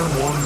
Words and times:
One. 0.00 0.39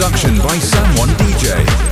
production 0.00 0.38
by 0.38 0.58
Someone 0.58 1.10
DJ. 1.18 1.89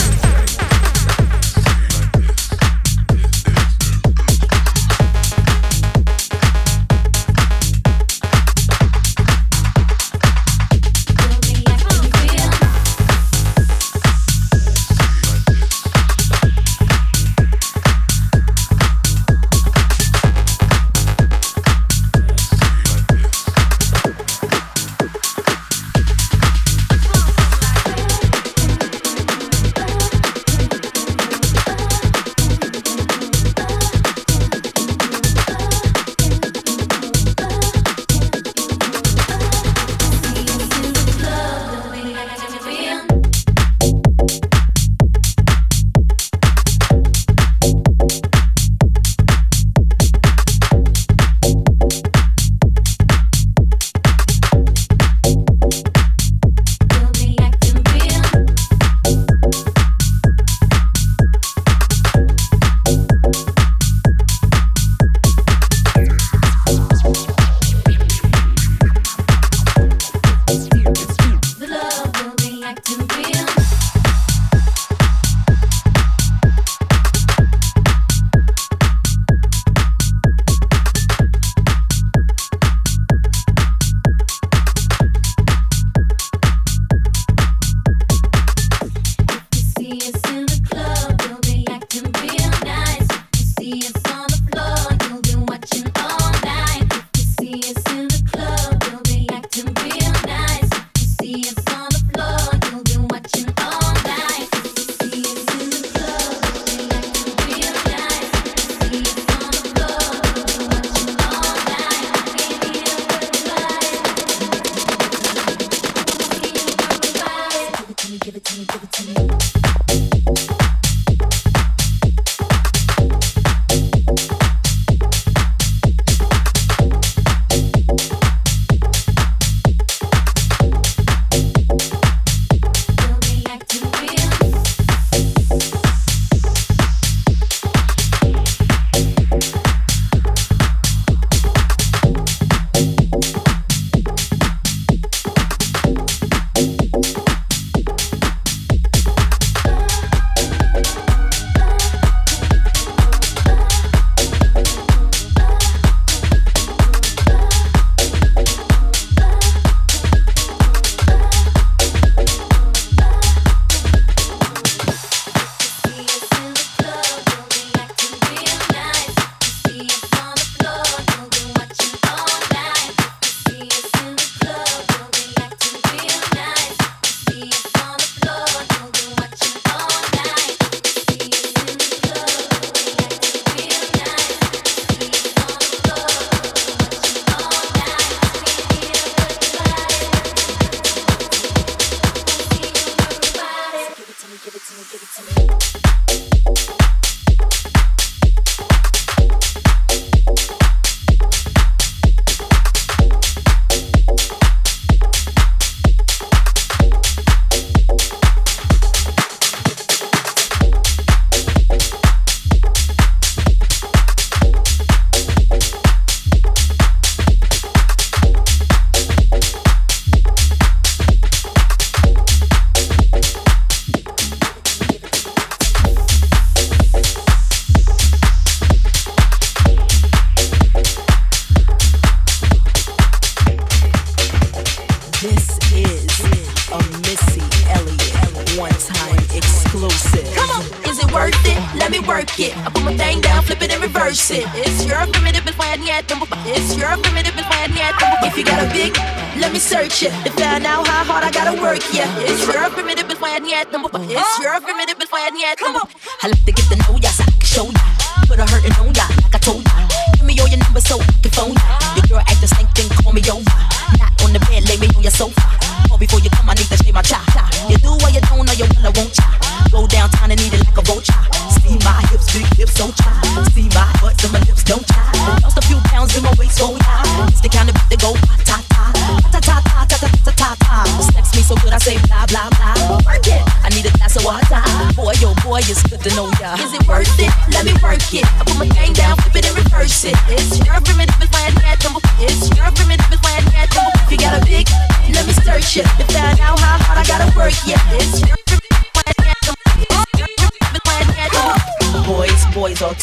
research 249.59 250.05
it. 250.05 250.12
To 250.25 250.31
find 250.38 250.64
out 250.64 250.87
how 250.87 251.03
hard 251.03 251.25
I 251.25 251.33
gotta 251.33 251.61
work, 251.61 251.83
yeah. 251.92 252.07
It's 252.31 252.47
your 252.47 252.71
primitive, 252.71 253.09
but 253.09 253.21
why 253.21 253.35
I 253.35 253.40
number 253.73 253.88
them. 253.88 254.07
It's 254.07 254.38
your 254.38 254.61
primitive, 254.61 254.97
but 254.99 255.09
why 255.11 255.27
I 255.27 255.31
number 255.61 255.81
them. 255.81 255.88
I 256.23 256.29
like 256.29 256.44
to 256.47 256.53
get 256.53 256.66
to 256.71 256.77
know 256.79 256.94
ya. 257.03 257.08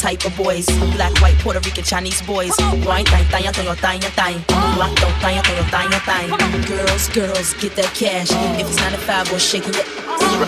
type 0.06 0.24
of 0.24 0.38
boys. 0.38 0.68
Black, 0.94 1.18
white, 1.18 1.34
Puerto 1.42 1.60
Rican, 1.66 1.84
Chinese 1.84 2.22
boys. 2.22 2.54
White, 2.86 3.10
thang, 3.10 3.26
thang, 3.34 3.50
thang, 3.50 3.74
thang, 3.74 4.00
thang. 4.14 4.38
Black, 4.78 4.94
thang, 5.02 5.42
thang, 5.42 5.42
thang, 5.42 5.90
thang, 5.90 6.30
thang. 6.30 6.62
Girls, 6.70 7.10
girls, 7.10 7.56
get 7.58 7.74
that 7.74 7.90
cash. 7.98 8.30
If 8.62 8.70
it's 8.70 8.78
9 8.78 8.92
to 8.92 9.02
5, 9.02 9.32
we're 9.32 9.40
shaking 9.40 9.74
it. 9.74 9.88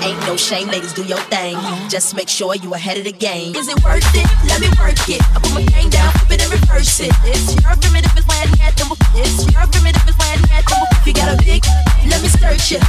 Ain't 0.06 0.20
no 0.30 0.38
shame, 0.38 0.68
ladies, 0.68 0.94
do 0.94 1.02
your 1.10 1.18
thing. 1.34 1.58
Just 1.90 2.14
make 2.14 2.30
sure 2.30 2.54
you 2.54 2.76
ahead 2.76 3.00
of 3.00 3.06
the 3.06 3.12
game. 3.12 3.56
Is 3.56 3.68
it 3.68 3.82
worth 3.82 4.06
it? 4.14 4.30
Let 4.46 4.62
me 4.62 4.70
work 4.78 5.02
it. 5.10 5.26
I 5.34 5.42
put 5.42 5.54
my 5.58 5.66
gang 5.66 5.90
down, 5.90 6.14
flip 6.22 6.38
it 6.38 6.44
and 6.46 6.54
reverse 6.54 7.00
it. 7.00 7.10
It's 7.26 7.58
your 7.58 7.74
primitive, 7.82 8.14
it's 8.14 8.28
why 8.30 8.38
I 8.38 8.70
them. 8.78 8.94
It's 9.18 9.42
your 9.50 9.66
primitive, 9.74 10.06
it's 10.06 10.18
why 10.22 10.38
I 10.38 10.62
them. 10.62 10.86
If 11.02 11.08
you 11.10 11.14
got 11.18 11.34
a 11.34 11.38
big, 11.42 11.66
let 12.06 12.22
me 12.22 12.30
search 12.30 12.78
it. 12.78 12.84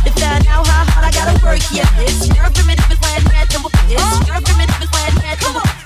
How 0.45 0.61
hard 0.69 1.05
I 1.09 1.11
gotta 1.17 1.33
work, 1.41 1.65
yeah. 1.73 1.89
It's 2.05 2.29
your 2.29 2.53
primitive, 2.53 2.93
it's 2.93 3.01
them. 3.01 3.25
It's 3.89 4.29
your 4.29 4.41
primitive, 4.45 4.83
it's 4.85 4.93
them. 4.93 5.78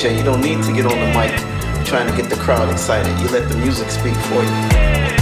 DJ. 0.00 0.16
You 0.16 0.22
don't 0.22 0.40
need 0.40 0.62
to 0.62 0.72
get 0.72 0.86
on 0.86 0.98
the 0.98 1.06
mic 1.08 1.30
trying 1.84 2.08
to 2.08 2.16
get 2.16 2.30
the 2.30 2.36
crowd 2.36 2.70
excited. 2.70 3.18
You 3.20 3.28
let 3.28 3.50
the 3.50 3.56
music 3.56 3.90
speak 3.90 4.14
for 4.14 4.42
you. 4.42 5.19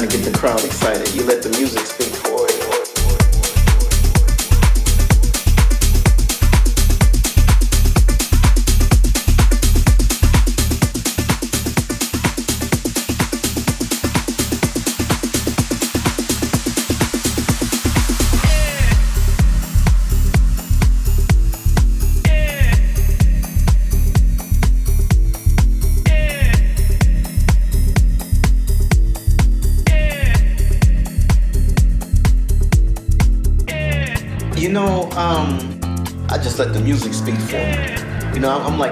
trying 0.00 0.08
to 0.08 0.16
get 0.16 0.32
the 0.32 0.38
crowd 0.38 0.64
excited. 0.64 1.14
You 1.14 1.24
let 1.24 1.42
the 1.42 1.50
music 1.50 1.84
speak 1.84 2.14
for. 2.24 2.39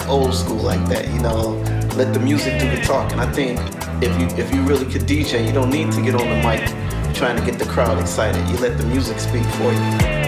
Old 0.09 0.35
school 0.35 0.57
like 0.57 0.85
that, 0.89 1.09
you 1.09 1.21
know. 1.21 1.51
Let 1.97 2.13
the 2.13 2.21
music 2.21 2.61
do 2.61 2.71
the 2.71 2.83
talking. 2.83 3.19
I 3.19 3.31
think 3.33 3.59
if 4.03 4.19
you 4.21 4.27
if 4.43 4.53
you 4.55 4.63
really 4.63 4.85
could 4.85 5.03
DJ, 5.03 5.47
you 5.47 5.53
don't 5.53 5.71
need 5.71 5.93
to 5.93 6.03
get 6.03 6.15
on 6.15 6.29
the 6.29 6.37
mic 6.37 6.69
trying 7.15 7.37
to 7.37 7.45
get 7.45 7.59
the 7.59 7.67
crowd 7.67 7.99
excited. 7.99 8.47
You 8.49 8.57
let 8.59 8.79
the 8.79 8.85
music 8.85 9.19
speak 9.19 9.45
for 9.57 9.73
you. 9.73 10.28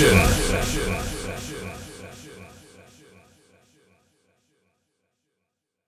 Session. 0.00 0.39